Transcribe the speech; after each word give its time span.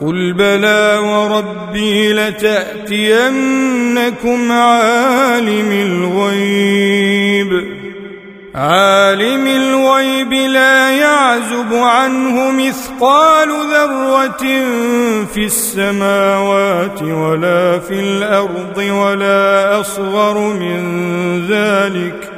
قل 0.00 0.32
بلى 0.32 0.98
وربي 1.02 2.12
لتأتينكم 2.12 3.32
عالم 4.52 5.72
الغيب. 5.72 7.78
عالم 8.54 9.46
الغيب 9.46 10.32
لا 10.32 10.90
يعزب 10.90 11.74
عنه 11.74 12.50
مثقال 12.50 13.48
ذرة 13.48 14.44
في 15.34 15.44
السماوات 15.44 17.02
ولا 17.02 17.78
في 17.78 18.00
الأرض 18.00 18.78
ولا 18.78 19.80
أصغر 19.80 20.38
من 20.38 20.78
ذلك 21.48 22.37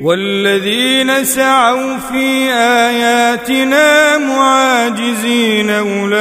والذين 0.00 1.24
سعوا 1.24 1.96
في 1.98 2.52
آياتنا 2.52 4.18
معاجزين 4.18 5.70
أولئك 5.70 6.18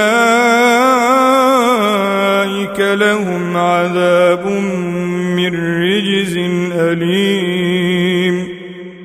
لهم 2.79 3.57
عذاب 3.57 4.47
من 5.35 5.53
رجز 5.83 6.37
أليم. 6.73 8.57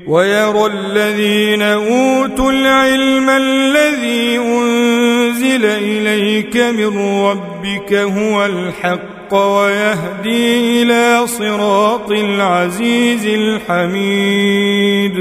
ويرى 0.06 0.66
الذين 0.66 1.62
أوتوا 1.62 2.52
العلم 2.52 3.30
الذي 3.30 4.38
أنزل 4.38 5.64
إليك 5.64 6.56
من 6.56 7.22
ربك 7.24 7.94
هو 7.94 8.46
الحق. 8.46 9.21
ويهدي 9.32 10.82
إلى 10.82 11.26
صراط 11.26 12.10
العزيز 12.10 13.26
الحميد. 13.26 15.12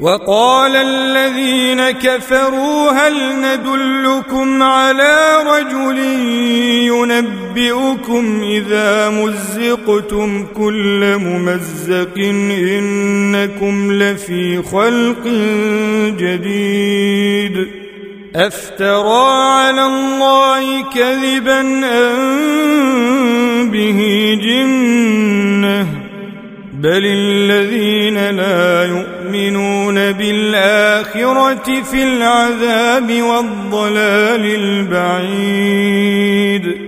وقال 0.00 0.76
الذين 0.76 1.90
كفروا 1.90 2.90
هل 2.90 3.14
ندلكم 3.40 4.62
على 4.62 5.42
رجل 5.46 5.98
ينبئكم 6.88 8.42
إذا 8.42 9.10
مزقتم 9.10 10.46
كل 10.56 11.16
ممزق 11.16 12.18
إنكم 12.18 13.92
لفي 13.92 14.62
خلق 14.62 15.26
جديد. 16.18 17.79
أفترى 18.36 19.32
على 19.32 19.86
الله 19.86 20.82
كذبا 20.82 21.60
أم 21.60 23.70
به 23.70 24.00
جنة 24.42 25.86
بل 26.74 27.06
الذين 27.06 28.30
لا 28.30 28.84
يؤمنون 28.84 30.12
بالآخرة 30.12 31.82
في 31.82 32.02
العذاب 32.02 33.22
والضلال 33.22 34.44
البعيد 34.90 36.79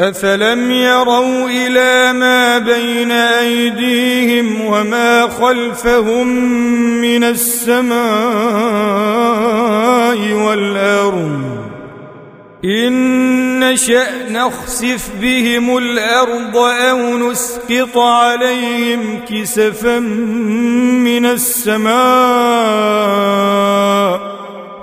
افلم 0.00 0.70
يروا 0.70 1.48
إلى 1.48 2.12
ما 2.12 2.58
بين 2.58 3.10
ايديهم 3.10 4.60
وما 4.60 5.28
خلفهم 5.28 6.26
من 7.00 7.24
السماء 7.24 7.94
والارض 10.32 11.54
ان 12.64 13.60
نشا 13.60 14.28
نخسف 14.30 15.10
بهم 15.22 15.76
الأرض 15.76 16.56
أو 16.56 17.18
نسقط 17.18 17.98
عليهم 17.98 19.20
كسفا 19.30 19.98
من 19.98 21.26
السماء 21.26 22.93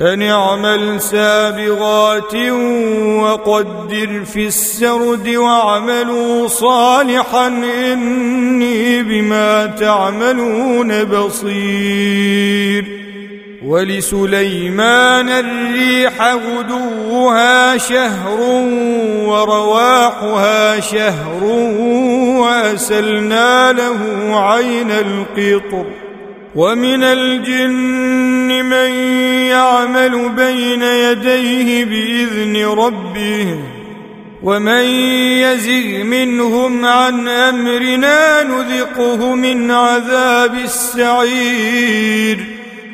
أن 0.00 0.22
اعمل 0.22 1.00
سابغات 1.00 2.34
وقدر 3.20 4.24
في 4.24 4.46
السرد 4.46 5.28
واعملوا 5.28 6.48
صالحا 6.48 7.46
إني 7.92 9.02
بما 9.02 9.66
تعملون 9.66 11.04
بصير. 11.04 12.84
ولسليمان 13.64 15.28
الريح 15.28 16.34
غدوها 16.34 17.78
شهر 17.78 18.40
ورواحها 19.24 20.80
شهر 20.80 21.44
وأسلنا 22.40 23.72
له 23.72 23.98
عين 24.30 24.90
القطر. 24.90 25.99
ومن 26.54 27.02
الجن 27.02 28.64
من 28.64 28.90
يعمل 29.46 30.28
بين 30.28 30.82
يديه 30.82 31.84
بإذن 31.84 32.66
ربه 32.66 33.58
ومن 34.42 34.84
يزغ 35.44 36.04
منهم 36.04 36.84
عن 36.84 37.28
أمرنا 37.28 38.42
نذقه 38.42 39.34
من 39.34 39.70
عذاب 39.70 40.54
السعير 40.54 42.59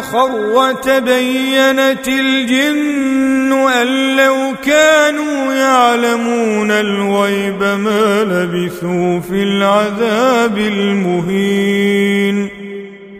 خر 0.00 0.72
تبينت 0.72 2.08
الجن 2.08 3.52
أن 3.52 4.16
لو 4.16 4.54
كانوا 4.64 5.52
يعلمون 5.52 6.70
الغيب 6.70 7.62
ما 7.62 8.24
لبثوا 8.24 9.20
في 9.20 9.42
العذاب 9.42 10.58
المهين. 10.58 12.48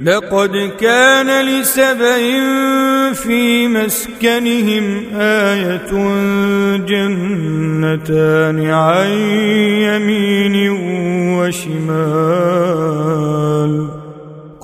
لقد 0.00 0.70
كان 0.80 1.44
لسبع 1.46 2.18
في 3.12 3.68
مسكنهم 3.68 5.04
آية 5.20 5.92
جنتان 6.76 8.70
عن 8.70 9.10
يمين 9.80 10.70
وشمال. 11.38 12.70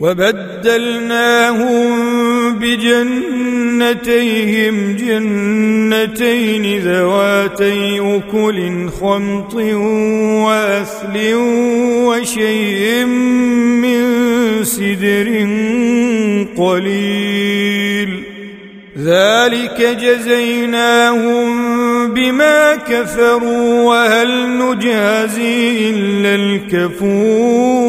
وبدلناهم 0.00 1.88
بجنتيهم 2.58 3.96
جنتين 4.96 6.64
ذواتي 6.78 8.00
أكل 8.00 8.88
خمط 8.88 9.54
وأثل 10.44 11.34
وشيء 12.06 13.04
من 13.04 14.04
سدر 14.64 15.28
قليل. 16.56 18.10
ذلك 18.98 19.98
جزيناهم 20.00 21.48
بما 22.14 22.76
كفروا 22.76 23.82
وهل 23.82 24.58
نجازي 24.58 25.90
إلا 25.90 26.34
الكفور؟ 26.34 27.88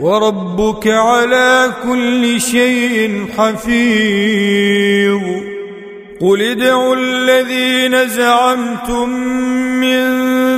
وربك 0.00 0.86
على 0.86 1.72
كل 1.82 2.40
شيء 2.40 3.26
حفيظ. 3.38 5.22
قل 6.20 6.42
ادعوا 6.42 6.96
الذين 6.96 8.08
زعمتم 8.08 9.08
من 9.80 10.00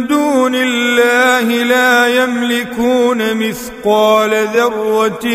دون 0.07 0.55
الله 0.55 1.63
لا 1.63 2.25
يملكون 2.25 3.37
مثقال 3.37 4.31
ذرة 4.55 5.27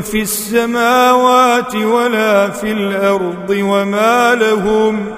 في 0.00 0.22
السماوات 0.22 1.74
ولا 1.74 2.50
في 2.50 2.72
الأرض 2.72 3.50
وما 3.50 4.34
لهم 4.34 5.14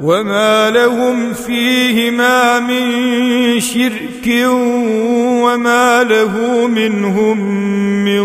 وما 0.00 0.70
لهم 0.70 1.32
فيهما 1.32 2.60
من 2.60 3.60
شرك 3.60 4.26
وما 5.44 6.04
له 6.04 6.66
منهم 6.66 7.38
من 8.04 8.22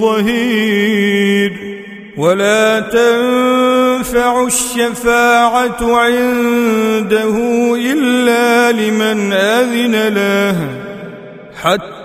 ظهير 0.00 1.70
ولا 2.16 2.80
تنفع 2.80 4.46
الشفاعة 4.46 5.96
عنده 5.96 7.36
إلا 7.76 8.72
لمن 8.72 9.32
أذن 9.32 10.08
له 10.14 10.56
حتى 11.62 11.99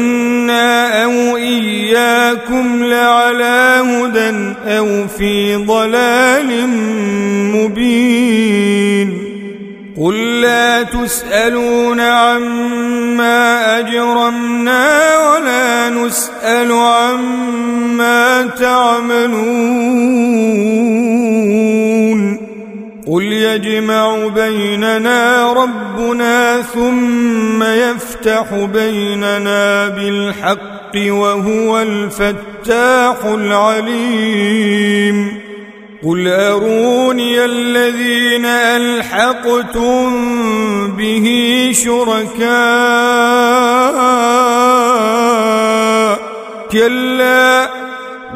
إياكم 2.31 2.83
لعلى 2.83 3.81
هدى 3.83 4.53
أو 4.77 5.07
في 5.07 5.55
ضلال 5.55 6.67
مبين 7.55 9.31
قل 9.97 10.41
لا 10.41 10.83
تسألون 10.83 11.99
عما 11.99 13.79
أجرمنا 13.79 15.17
ولا 15.17 15.89
نسأل 15.89 16.71
عما 16.71 18.45
تعملون 18.45 19.41
قل 23.07 23.23
يجمع 23.23 24.27
بيننا 24.27 25.53
ربنا 25.53 26.61
ثم 26.61 27.63
يفتح 27.63 28.53
بيننا 28.73 29.87
بالحق 29.87 30.80
وهو 30.95 31.81
الفتاح 31.81 33.25
العليم. 33.25 34.71
قل 36.03 36.27
أروني 36.27 37.45
الذين 37.45 38.45
ألحقتم 38.45 40.11
به 40.91 41.27
شركاء. 41.73 42.51
كلا 46.71 47.69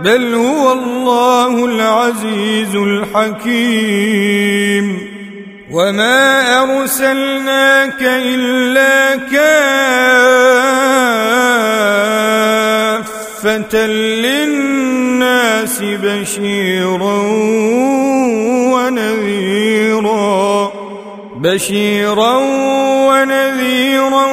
بل 0.04 0.34
هو 0.34 0.72
الله 0.74 1.66
العزيز 1.66 2.76
الحكيم. 2.76 4.36
وما 5.72 6.62
ارسلناك 6.64 8.02
الا 8.02 9.16
كافه 9.16 9.46
للناس 13.88 15.80
بشيرا 15.82 17.22
ونذيرا 18.74 20.72
بشيرا 21.36 22.38
ونذيرا 23.10 24.26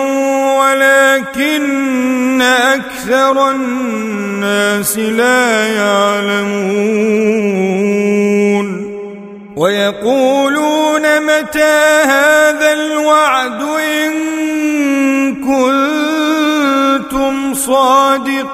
ولكن 0.61 2.43
أكثر 2.43 3.51
الناس 3.51 4.99
لا 4.99 5.67
يعلمون 5.67 7.43
ويقولون 9.57 11.03
متى 11.21 12.03
هذا 12.05 12.73
الوعد 12.73 13.63
إن 13.63 14.13
كنتم 17.03 17.55
صادقين 17.55 18.53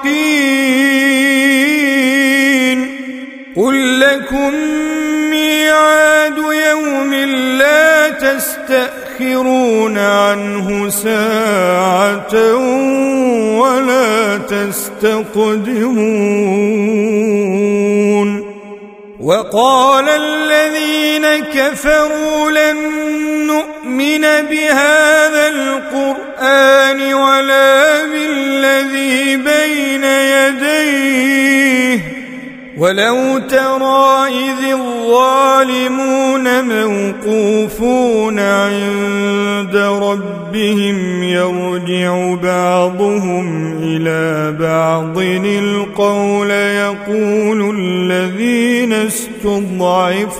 قل 3.55 3.99
لكم 3.99 4.53
ميعاد 5.29 6.37
يوم 6.37 7.13
لا 7.57 8.09
تستأخرون 8.09 9.97
عنه 9.97 10.89
ساعة 10.89 12.55
ولا 13.59 14.37
تستقدمون 14.37 15.79
وقال 19.29 20.09
الذين 20.09 21.25
كفروا 21.53 22.51
لن 22.51 22.77
نؤمن 23.47 24.21
بهذا 24.21 25.47
القرآن 25.47 27.13
ولا 27.13 28.05
بالذي 28.05 29.37
بين 29.37 30.03
يديه. 30.03 32.08
ولو 32.79 33.37
ترى 33.37 34.27
إذ 34.27 34.73
الظالمون 34.73 36.45
موقوفون 36.63 38.39
عند 38.39 39.75
ربهم 39.75 41.23
يرجع 41.23 42.35
بعضهم 42.35 43.73
إلى 43.83 44.51
بعض 44.59 45.17
القول 45.45 46.49
يقول 46.51 47.75
الذين 47.79 48.93
استضعفوا 48.93 50.39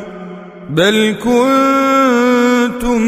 بل 0.71 1.15
كنتم 1.23 3.01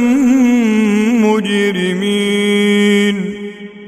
مجرمين. 1.26 2.64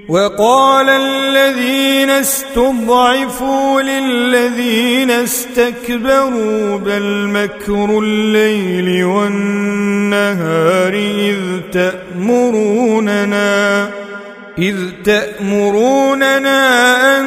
وقال 0.08 0.90
الذين 0.90 2.10
استضعفوا 2.10 3.82
للذين 3.82 5.12
استكبروا 5.12 6.78
بل 6.78 7.28
مكر 7.28 8.00
الليل 8.00 9.04
والنهار 9.04 10.94
إذ 10.94 11.36
تأمروننا 11.72 13.46
إذ 14.60 14.76
تأمروننا 15.06 16.60
أن 17.20 17.26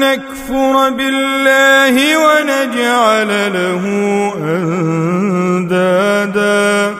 نكفر 0.00 0.90
بالله 0.90 2.18
ونجعل 2.18 3.28
له 3.52 3.84
أندادا 5.64 6.94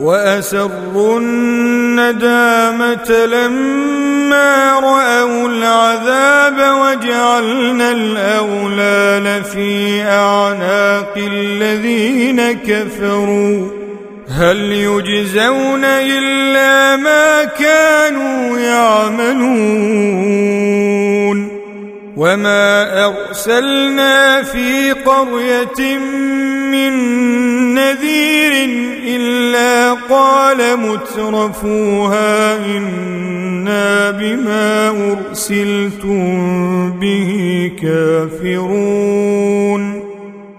وأسروا 0.00 1.20
الندامة 1.20 3.10
لما 3.26 4.72
رأوا 4.72 5.48
العذاب 5.48 6.56
وجعلنا 6.80 7.92
الأغلال 7.92 9.44
في 9.44 10.02
أعناق 10.02 11.14
الذين 11.16 12.52
كفروا 12.52 13.83
هل 14.36 14.72
يجزون 14.72 15.84
إلا 15.84 16.96
ما 16.96 17.44
كانوا 17.44 18.58
يعملون 18.58 19.54
وما 22.16 23.04
أرسلنا 23.06 24.42
في 24.42 24.92
قرية 24.92 25.98
من 26.70 26.94
نذير 27.74 28.52
إلا 29.06 29.92
قال 29.92 30.76
مترفوها 30.76 32.56
إنا 32.56 34.10
بما 34.10 34.88
أرسلتم 34.88 36.20
به 37.00 37.70
كافرون 37.82 39.24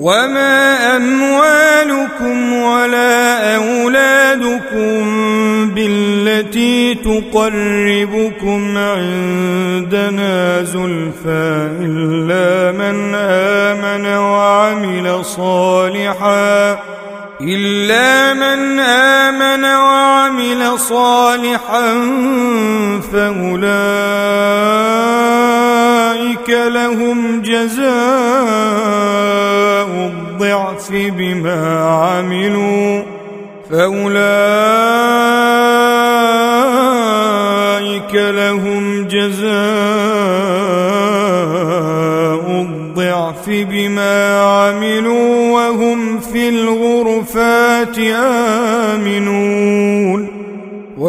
وما 0.00 0.96
أموالكم 0.96 2.52
ولا 2.52 3.56
أولادكم 3.56 5.00
بالتي 5.74 6.94
تقربكم 6.94 8.78
عندنا 8.78 10.62
زلفى 10.62 11.68
إلا 11.80 12.72
من 12.72 13.14
آمن 13.14 14.06
وعمل 14.16 15.24
صالحا 15.24 16.78
إلا 17.40 18.34
من 18.34 18.80
آمن 18.80 19.64
وعمل 19.64 20.78
صالحا 20.78 21.92
فأولئك 23.12 23.70
لهم 26.50 27.42
جزاء 27.42 29.39
الضعف 30.40 30.92
بما 30.92 31.84
عملوا 31.84 33.02
فأولئك 33.70 34.20
لهم 38.14 39.04
جزاء 39.04 39.50
الضعف 42.60 43.48
بما 43.48 44.40
عملوا 44.40 45.50
وهم 45.52 46.20
في 46.20 46.48
الغرفات 46.48 47.98
آمنون. 47.98 49.39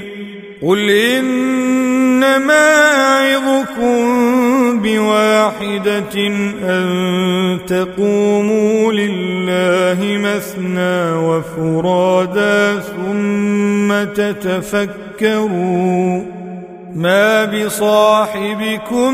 قل 0.61 0.89
انما 0.89 2.53
اعظكم 2.95 4.01
بواحده 4.81 6.27
ان 6.63 7.59
تقوموا 7.67 8.93
لله 8.93 10.17
مثنى 10.17 11.11
وفرادا 11.13 12.79
ثم 12.79 14.03
تتفكروا 14.13 15.61
ما 16.95 17.45
بصاحبكم 17.45 19.13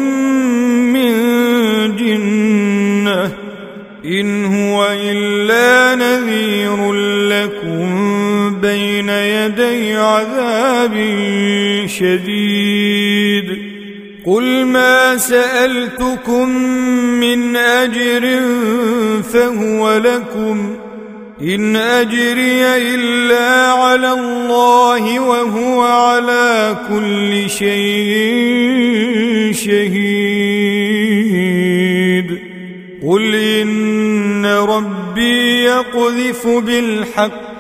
من 0.93 1.11
جنه 1.95 3.31
ان 4.05 4.45
هو 4.45 4.87
الا 4.91 5.95
نذير 5.95 6.93
لكم 7.29 8.26
بين 8.61 9.09
يدي 9.09 9.95
عذاب 9.95 10.93
شديد. 11.85 13.57
قل 14.25 14.65
ما 14.65 15.17
سألتكم 15.17 16.49
من 17.19 17.55
أجر 17.55 18.41
فهو 19.33 19.97
لكم. 19.97 20.75
إن 21.41 21.75
أجري 21.75 22.65
إلا 22.65 23.71
على 23.71 24.11
الله 24.11 25.19
وهو 25.19 25.81
على 25.81 26.77
كل 26.89 27.49
شيء 27.49 28.17
شهيد. 29.53 30.97
قل 33.07 33.35
إن 33.35 34.45
ربي 34.45 35.63
يقذف 35.63 36.47
بالحق 36.47 37.56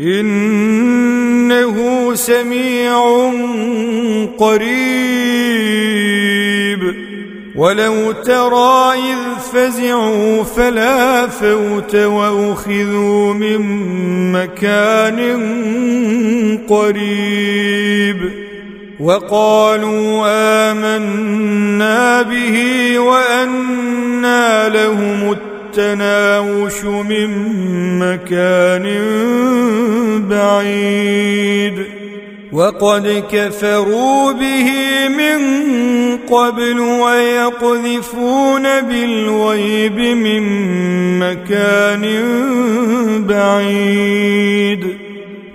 إنه 0.00 1.76
سميع 2.14 3.30
قريب. 4.38 4.76
ولو 7.56 8.12
ترى 8.12 8.92
إذ 8.94 9.38
فزعوا 9.52 10.42
فلا 10.42 11.26
فوت 11.26 11.94
وأخذوا 11.94 13.34
من 13.34 13.60
مكان 14.32 15.18
قريب. 16.68 18.16
وقالوا 19.00 20.24
آمنا 20.70 22.22
به 22.22 22.98
وانى 22.98 24.68
لهم 24.68 25.36
والتناوش 25.78 26.84
من 26.84 27.28
مكان 27.98 28.86
بعيد. 30.28 31.86
وقد 32.52 33.24
كفروا 33.32 34.32
به 34.32 34.68
من 35.08 35.38
قبل 36.16 36.80
ويقذفون 36.80 38.62
بالغيب 38.80 39.98
من 39.98 40.42
مكان 41.18 42.04
بعيد. 43.28 45.05